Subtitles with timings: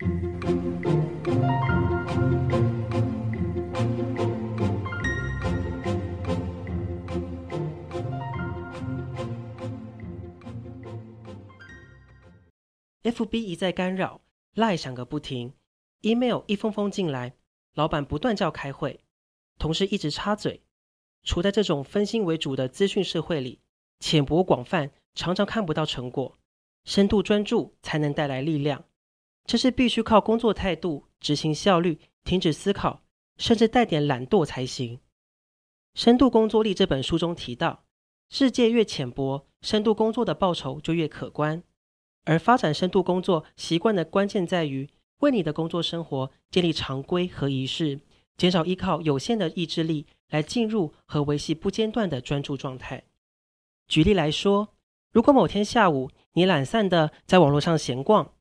[0.00, 0.06] FB
[13.36, 14.22] 一再干扰
[14.54, 15.52] ，LINE 响个不停
[16.00, 17.34] ，email 一封封进来，
[17.74, 19.00] 老板不断叫开会，
[19.58, 20.62] 同事一直插嘴。
[21.24, 23.60] 处在这种分心为主的资讯社会里，
[23.98, 26.38] 浅薄广泛，常常看不到成果。
[26.86, 28.86] 深度专注才能带来力量，
[29.44, 33.02] 这是必须靠工作态度、执行效率、停止思考，
[33.36, 34.96] 甚至带点懒惰才行。
[35.94, 37.84] 《深度工作力》这本书中提到，
[38.28, 41.62] 世界越浅薄，深度工作的报酬就越可观。
[42.24, 44.88] 而发展深度工作习惯的关键在于，
[45.20, 48.00] 为你的工作生活建立常规和仪式，
[48.36, 53.02] 减少依靠有限的意志力来进入和维系不间断的专注状态。
[53.88, 54.68] 举例来说，
[55.10, 58.32] 如果某天下午你懒散的在网络上闲逛，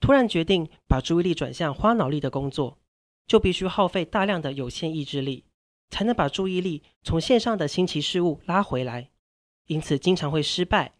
[0.00, 2.78] 突然决定把注意力转向花脑力的工作，
[3.26, 5.44] 就必须耗费大量的有限意志力，
[5.90, 9.10] 才能把注意力从线上的新奇事物拉回来，
[9.66, 10.94] 因此经常会失败。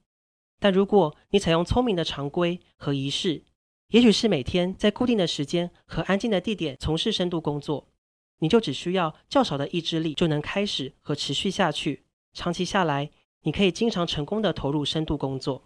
[0.59, 3.45] 但如果你采用聪明的常规和仪式，
[3.89, 7.87] 也许是每天在固定的时间和安静的地点从事深度工作，
[8.39, 12.05] 你就只需要较少的意志力就能开始和持续下去。
[12.33, 13.11] 长期下来，
[13.43, 15.63] 你可以经常成功地投入深度工作。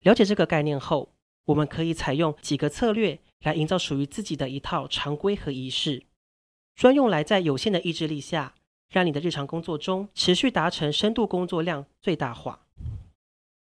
[0.00, 1.14] 了解这个概念后，
[1.46, 6.04] 我们可以采用几个策略来营造属于自己的一套常规和仪式，
[6.74, 8.54] 专用来在有限的意志力下，
[8.88, 12.66] 让你的日常工作中持续达成深度工作量最大化。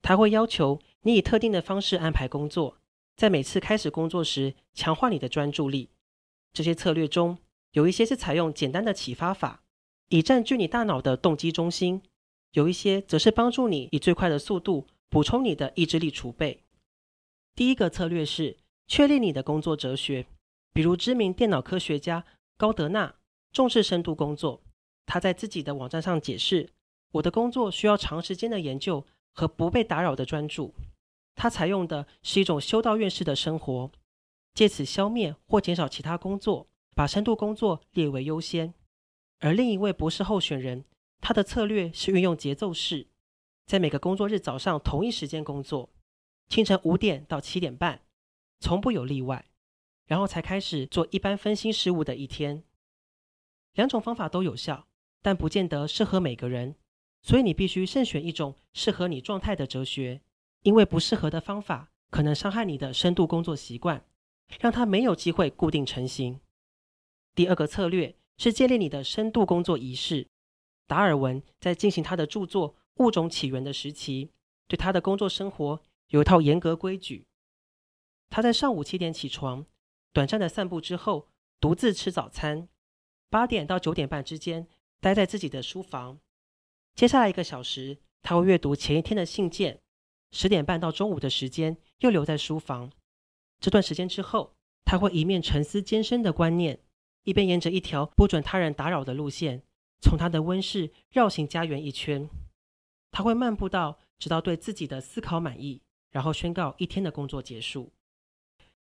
[0.02, 2.78] 它会要求你以特定的方式安排工作，
[3.16, 5.90] 在每次开始工作时强化你的专注力。
[6.52, 7.38] 这些策略中
[7.72, 9.64] 有一些是采用简单的启发法，
[10.10, 12.02] 以占据你大脑的动机中心；
[12.54, 16.63] 有一些则是帮助你以最快的速度补充你的意志力储备。
[17.56, 20.26] 第一个策略是确立你的工作哲学，
[20.74, 22.26] 比如知名电脑科学家
[22.58, 23.16] 高德纳
[23.52, 24.62] 重视深度工作。
[25.06, 26.70] 他在自己的网站上解释
[27.14, 29.06] ：“我的工作需要长时间的研究。”
[29.36, 30.76] 和不被打扰的专注，
[31.34, 33.92] 他采用的是一种修道院式的生活，
[34.54, 38.76] 借此消灭或减少其他工作，把深度工作列为优先。
[39.40, 40.86] 而另一位博士候选人，
[41.20, 43.08] 他的策略是运用节奏式，
[43.66, 45.90] 在每个工作日早上同一时间工作，
[46.50, 48.02] 清晨五点到七点半，
[48.60, 49.46] 从不有例外，
[50.06, 52.64] 然后才开始做一般分心事务的一天。
[53.74, 54.88] 两种方法都有效，
[55.22, 56.76] 但不见得适合每个人。
[57.22, 60.22] 所以你必须慎选一种适合你状态的哲学，
[60.64, 64.06] 因为不适合的方法可能伤害你的深度工作习惯，
[64.60, 66.42] 让它没有机会固定成型。
[67.34, 70.28] 第二个策略是建立你的深度工作仪式。
[70.86, 74.30] 达尔文在进行他的著作《物种起源》的时期，
[74.68, 77.28] 对他的工作生活有一套严格规矩。
[78.30, 79.66] 他在上午七点起床，
[80.12, 82.68] 短暂的散步之后，独自吃早餐，
[83.30, 84.68] 八点到九点半之间
[85.00, 86.20] 待在自己的书房。
[86.96, 89.82] 接下来一个小时，他会阅读前一天的信件。
[90.32, 92.92] 十点半到中午的时间，又留在书房。
[93.60, 96.80] 这段时间之后，他会一面沉思艰深的观念，
[97.24, 99.62] 一边沿着一条不准他人打扰的路线，
[100.02, 102.28] 从他的温室绕行家园一圈。
[103.12, 107.92] 他会漫步到直到对自己的思考满意，然后宣告一天的工作结束。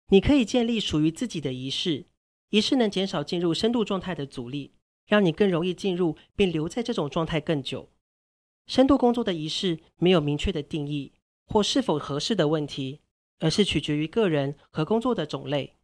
[0.10, 2.08] 你可以建立属于自己的仪式，
[2.50, 4.74] 仪式能减少进入深度状态的阻力。
[5.08, 7.90] 让你更容易进入并留在这种状态更久。
[8.66, 11.12] 深度工作的仪式没有明确的定义
[11.48, 13.02] 或是否合适的问题，
[13.40, 15.76] 而是取决于个人和工作的种类。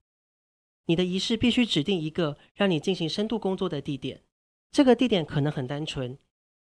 [0.85, 4.23] 你的仪式必须指定一个让你进行深度工作的地点。
[4.71, 6.17] 这个地点可能很单纯，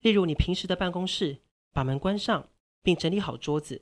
[0.00, 1.38] 例如你平时的办公室，
[1.72, 2.50] 把门关上
[2.82, 3.80] 并整理好桌子。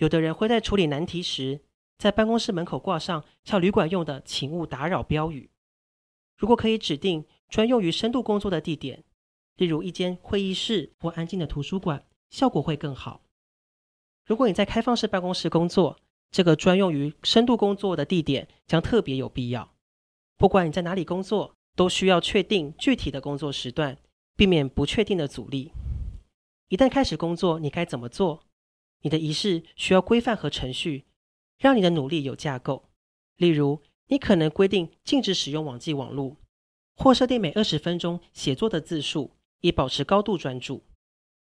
[0.00, 1.60] 有的人会在处理难题时，
[1.96, 5.50] 在办公室门口挂上像旅馆用的“请勿打扰”标语。
[6.36, 7.24] 如果可以指定。
[7.50, 9.02] 专用于深度工作的地点，
[9.56, 13.22] 例如一间会议室或安静的图书馆，效果会更好。
[14.24, 15.98] 如果你在开放式办公室工作，
[16.30, 19.74] 这个专用于深度工作的地点将特别有必要。
[20.38, 23.98] 不管你在哪里工作，都需要确定具体的工作时段，
[24.36, 25.72] 避免不确定的阻力。
[26.68, 28.44] 一旦开始工作，你该怎么做？
[29.00, 31.06] 你的仪式需要规范和程序，
[31.58, 32.90] 让你的努力有架构。
[33.36, 36.36] 例如，你可能规定禁止使用网际网络。
[36.96, 39.30] 或设定每二十分钟写作的字数，
[39.62, 40.84] 以保持高度专注。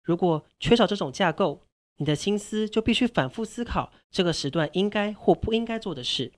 [0.02, 1.66] 如果缺少这种架构，
[1.96, 6.34] 你的心思就必须反复思考这个时段应该或不应该做的事，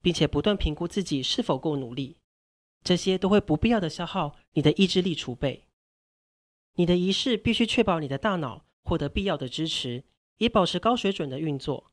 [0.00, 2.16] 并且不断评估自己是否够努力。
[2.82, 5.66] 这些都会不必要的消耗你的意志力储备。
[6.76, 10.04] 你的仪式必须确保你的大脑获得必要的支持，
[10.38, 11.90] 以保持高水准的运作。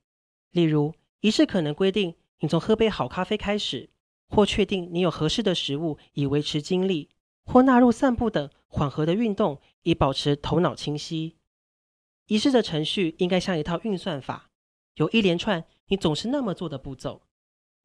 [0.51, 3.89] 例如，仪式可能规定你从喝杯好咖啡开始，
[4.29, 7.09] 或确定你有合适的食物以维持精力，
[7.45, 11.37] 或纳入散步等缓和的运动以保持头脑清晰。
[12.27, 14.49] 仪式的程序应该像一套运算法，
[14.95, 17.21] 有一连串你总是那么做的步骤，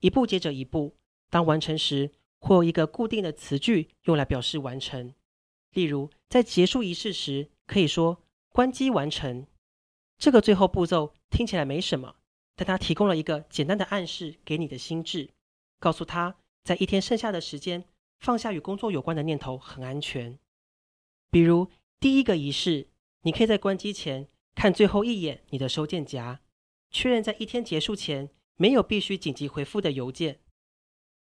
[0.01, 0.97] 一步接着一步。
[1.31, 5.13] 当完成时，会有一个固定的词句用来表示完成。
[5.73, 9.47] 例如，在结束仪式时，可以说“关机完成”。
[10.19, 12.17] 这个最后步骤听起来没什么，
[12.55, 15.31] 但它提供了一个简单的暗示给你的心智，
[15.79, 17.85] 告诉他在一天剩下的时间，
[18.19, 20.39] 放下与工作有关的念头很安全。
[21.31, 21.71] 比如，
[22.01, 22.89] 第一个仪式，
[23.23, 26.41] 你可以在关机前看最后一眼你的收件夹，
[26.91, 30.41] 确认在一天结束前没有必须紧急回复的邮件。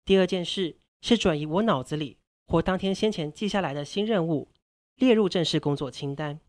[0.05, 4.49] 第二件事是转移我脑子里或当天先前记下来的新任务，
[4.97, 6.41] 列入正式工作清单。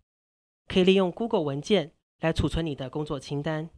[0.68, 3.70] 可以利用 Google 文件来储存你的工作清单。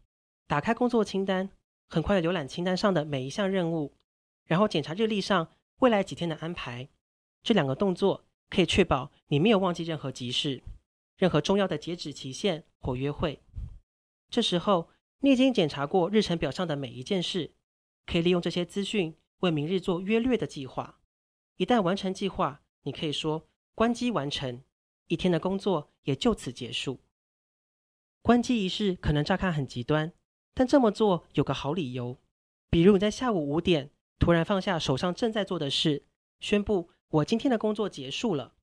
[0.47, 1.49] 打开工作清单，
[1.89, 3.93] 很快的浏览清单上的每一项任务，
[4.45, 6.89] 然后检查日历上未来几天的安排。
[7.41, 10.61] 这两个动作可以确保你没有忘记任何急事、
[11.17, 13.39] 任何重要的截止期限或约会。
[14.29, 14.89] 这时候，
[15.19, 17.51] 你已经检查过日程表上的每一件事，
[18.05, 19.15] 可以利用这些资讯。
[19.41, 20.99] 为明日做约略的计划。
[21.57, 24.61] 一旦完成计划，你可以说“关机完成”，
[25.09, 26.99] 一天的工作也就此结束。
[28.21, 30.13] 关机仪式可能乍看很极端，
[30.53, 32.17] 但这么做有个好理由。
[32.69, 33.89] 比如你在下午五点
[34.19, 36.03] 突然放下手上正在做的事，
[36.39, 38.53] 宣布“我今天的工作结束了”，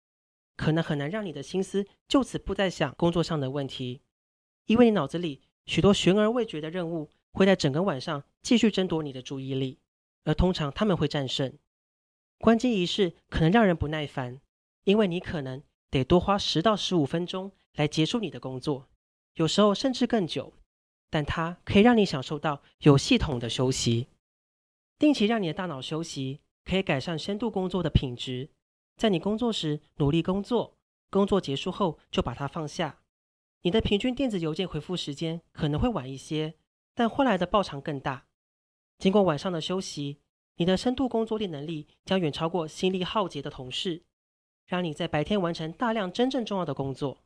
[0.56, 4.00] 可能很难让你的心思就此不再想工作上的问题，
[4.66, 9.80] 因为你脑子里许多悬而未决的任务会在整个晚上继续争夺你的注意力。
[10.24, 11.58] 而通常他们会战胜。
[12.38, 14.40] 关机仪式可能让人不耐烦，
[14.84, 18.88] 因为你可能得多花十到十五分钟来结束你的工作，
[19.38, 20.52] 有时候甚至更久。
[21.10, 24.08] 但它可以让你享受到有系统的休息。
[24.98, 28.50] 定期让你的大脑休息，可以改善深度工作的品质。
[28.98, 30.76] 在你工作时努力工作，
[31.08, 33.00] 工作结束后就把它放下。
[33.62, 36.56] 你的平均电子邮件回复时间可能会晚一些，
[36.94, 38.26] 但换来的报偿更大。
[38.98, 40.18] 经过晚上的休息，
[40.56, 44.02] 你的深度工作力能力将远超过心力耗竭的同事，
[44.66, 47.24] 让你在白天完成大量真正重要的工作。